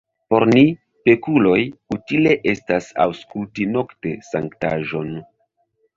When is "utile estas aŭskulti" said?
1.97-3.71